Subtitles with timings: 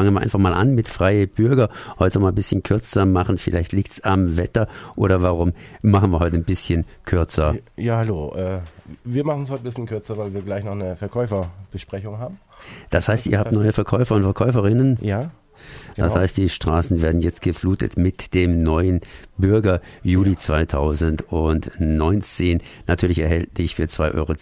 [0.00, 1.68] fangen wir einfach mal an mit Freie Bürger.
[1.98, 3.36] Heute mal ein bisschen kürzer machen.
[3.36, 7.56] Vielleicht liegt es am Wetter oder warum machen wir heute ein bisschen kürzer?
[7.76, 8.34] Ja, hallo.
[8.34, 8.60] Äh,
[9.04, 12.38] wir machen es heute ein bisschen kürzer, weil wir gleich noch eine Verkäuferbesprechung haben.
[12.88, 14.96] Das heißt, ihr habt neue Verkäufer und Verkäuferinnen?
[15.02, 15.32] Ja,
[15.96, 16.22] das Genau.
[16.22, 19.00] heißt, die Straßen werden jetzt geflutet mit dem neuen
[19.36, 22.60] Bürger Juli 2019.
[22.86, 24.34] Natürlich erhältlich für 2,10 Euro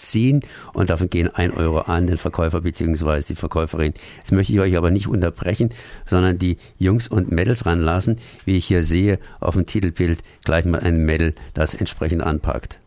[0.75, 3.23] und davon gehen 1 Euro an den Verkäufer bzw.
[3.29, 3.95] die Verkäuferin.
[4.19, 5.70] Jetzt möchte ich euch aber nicht unterbrechen,
[6.07, 10.80] sondern die Jungs und Mädels ranlassen, wie ich hier sehe auf dem Titelbild, gleich mal
[10.80, 12.79] ein Mädel, das entsprechend anpackt.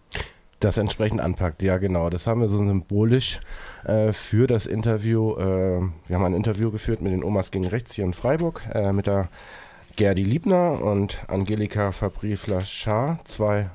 [0.64, 1.62] Das entsprechend anpackt.
[1.64, 2.10] Ja, genau.
[2.10, 3.40] Das haben wir so symbolisch
[3.84, 5.36] äh, für das Interview.
[5.38, 8.92] Äh, wir haben ein Interview geführt mit den Omas gegen Rechts hier in Freiburg äh,
[8.94, 9.30] mit der
[9.96, 13.28] Gerdi Liebner und Angelika Fabri-Flachard.
[13.28, 13.70] Zwei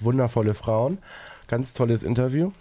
[0.00, 0.98] wundervolle Frauen.
[1.48, 2.52] Ganz tolles Interview.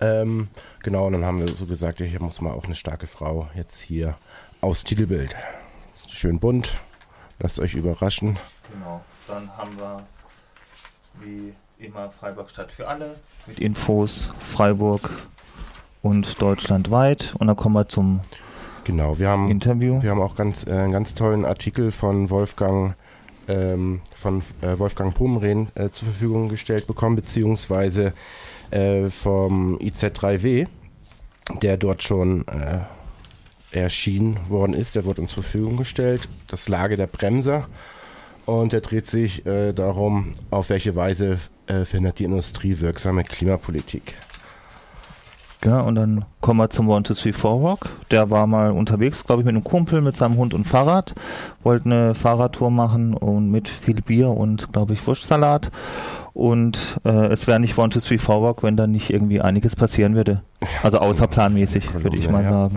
[0.00, 0.48] Ähm,
[0.82, 3.80] genau, und dann haben wir so gesagt, hier muss mal auch eine starke Frau jetzt
[3.80, 4.16] hier
[4.60, 5.36] aus Titelbild.
[6.08, 6.80] Schön bunt.
[7.38, 8.38] Lasst euch überraschen.
[8.72, 9.02] Genau.
[9.28, 10.06] Dann haben wir
[11.20, 15.10] wie immer Freiburg Stadt für alle mit Infos Freiburg
[16.02, 17.34] und deutschlandweit.
[17.38, 18.20] Und dann kommen wir zum
[18.84, 20.00] Genau, wir haben Interview.
[20.00, 22.94] Wir haben auch ganz, äh, einen ganz tollen Artikel von Wolfgang
[23.48, 28.12] ähm, von äh, Wolfgang Pumren äh, zur Verfügung gestellt bekommen, beziehungsweise
[28.70, 30.66] äh, vom IZ3W,
[31.62, 32.80] der dort schon äh,
[33.72, 34.94] erschienen worden ist.
[34.94, 36.28] Der wurde uns zur Verfügung gestellt.
[36.46, 37.66] Das Lage der Bremser.
[38.46, 44.14] Und der dreht sich äh, darum, auf welche Weise äh, verhindert die Industrie wirksame Klimapolitik.
[45.64, 47.88] Ja, und dann kommen wir zum One to Three Four Rock.
[48.12, 51.14] Der war mal unterwegs, glaube ich, mit einem Kumpel, mit seinem Hund und Fahrrad.
[51.64, 55.72] Wollte eine Fahrradtour machen und mit viel Bier und, glaube ich, Wurstsalat.
[56.34, 59.74] Und äh, es wäre nicht One to Three Four Rock, wenn da nicht irgendwie einiges
[59.74, 60.42] passieren würde.
[60.84, 62.70] Also außerplanmäßig, würde ich mal Ja.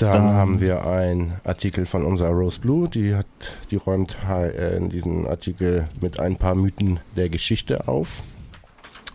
[0.00, 0.34] Dann Ähm.
[0.34, 3.26] haben wir einen Artikel von unserer Rose Blue, die hat,
[3.70, 8.22] die räumt äh, in diesem Artikel mit ein paar Mythen der Geschichte auf.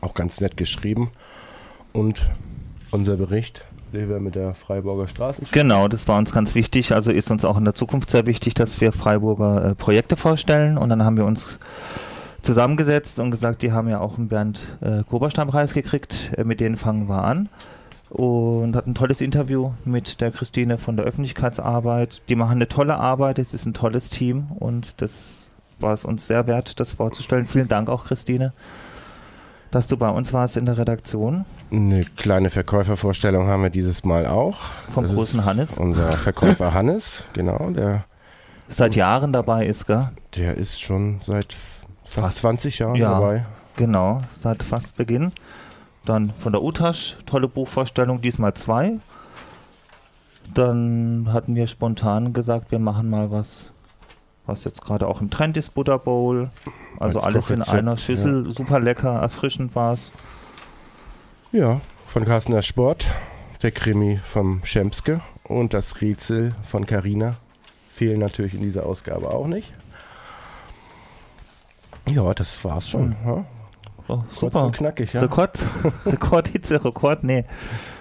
[0.01, 1.09] Auch ganz nett geschrieben.
[1.91, 2.29] Und
[2.91, 6.91] unser Bericht, wir mit der Freiburger Straßen Genau, das war uns ganz wichtig.
[6.93, 10.77] Also ist uns auch in der Zukunft sehr wichtig, dass wir Freiburger äh, Projekte vorstellen.
[10.77, 11.59] Und dann haben wir uns
[12.41, 16.31] zusammengesetzt und gesagt, die haben ja auch einen Bernd äh, Koberstein-Preis gekriegt.
[16.37, 17.49] Äh, mit denen fangen wir an.
[18.15, 22.21] Und hatten ein tolles Interview mit der Christine von der Öffentlichkeitsarbeit.
[22.29, 25.49] Die machen eine tolle Arbeit, es ist ein tolles Team und das
[25.79, 27.45] war es uns sehr wert, das vorzustellen.
[27.45, 28.53] Vielen Dank auch, Christine,
[29.71, 31.43] dass du bei uns warst in der Redaktion.
[31.71, 34.59] Eine kleine Verkäufervorstellung haben wir dieses Mal auch.
[34.93, 35.77] Vom Das großen Hannes.
[35.77, 37.69] Unser Verkäufer Hannes, genau.
[37.71, 38.05] Der,
[38.69, 40.09] Seit Jahren dabei ist, gell?
[40.37, 41.53] der ist schon seit
[42.05, 42.37] fast Fast.
[42.39, 43.11] 20 Jahren Ja.
[43.19, 43.45] dabei.
[43.75, 45.33] Genau, seit fast Beginn.
[46.05, 48.93] Dann von der Utasch, tolle Buchvorstellung, diesmal zwei.
[50.53, 53.73] Dann hatten wir spontan gesagt, wir machen mal was,
[54.45, 56.51] was jetzt gerade auch im Trend ist, Butter Bowl.
[56.99, 60.11] Also Als alles in einer Schüssel, super lecker, erfrischend war es.
[61.51, 63.07] Ja, von Carstener Sport,
[63.63, 67.37] der Krimi vom Schemske und das Rätsel von Carina
[67.89, 69.73] fehlen natürlich in dieser Ausgabe auch nicht.
[72.07, 73.15] Ja, das war's schon.
[73.25, 73.45] Ja.
[74.07, 74.65] Oh, Kurz super.
[74.65, 75.21] und knackig, ja.
[75.21, 75.57] Rekord,
[76.05, 77.45] Rekordhitze, Rekord, nee,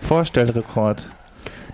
[0.02, 1.08] Vorstellrekord.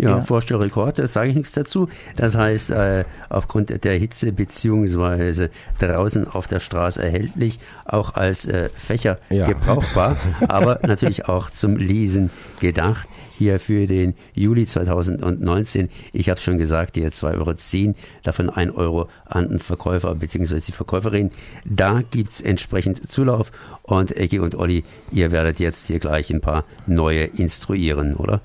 [0.00, 0.20] Ja, Ja.
[0.22, 1.88] Vorstellrekord, da sage ich nichts dazu.
[2.16, 8.70] Das heißt, äh, aufgrund der Hitze beziehungsweise draußen auf der Straße erhältlich, auch als äh,
[8.74, 9.46] Fächer Ja.
[9.46, 10.16] gebrauchbar,
[10.48, 13.08] aber natürlich auch zum Lesen gedacht.
[13.36, 19.08] Hier für den Juli 2019, ich habe schon gesagt, hier 2,10 Euro, davon 1 Euro
[19.24, 20.60] an den Verkäufer bzw.
[20.66, 21.30] die Verkäuferin.
[21.64, 23.50] Da gibt's entsprechend Zulauf
[23.82, 28.40] und Ecki und Olli, ihr werdet jetzt hier gleich ein paar neue instruieren, oder?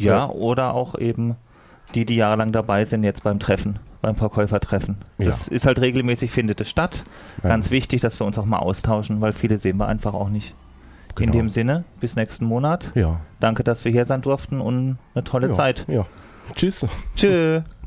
[0.00, 0.28] Ja, Ja.
[0.30, 1.36] oder auch eben
[1.94, 4.96] die, die jahrelang dabei sind, jetzt beim Treffen, beim Verkäufertreffen.
[5.18, 7.04] Das ist halt regelmäßig, findet es statt.
[7.42, 7.48] Ja.
[7.48, 10.54] Ganz wichtig, dass wir uns auch mal austauschen, weil viele sehen wir einfach auch nicht.
[11.18, 11.32] In Genau.
[11.32, 12.92] dem Sinne, bis nächsten Monat.
[12.94, 13.20] Ja.
[13.40, 15.52] Danke, dass wir hier sein durften und eine tolle ja.
[15.52, 15.84] Zeit.
[15.88, 16.06] Ja.
[16.54, 16.86] Tschüss.
[17.16, 17.60] Tschö.